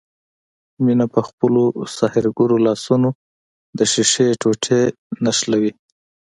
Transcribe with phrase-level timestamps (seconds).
[0.85, 1.63] مينه په خپلو
[1.97, 3.09] سحرګرو لاسونو
[3.77, 4.81] د ښيښې ټوټې
[5.23, 5.71] نښلوي.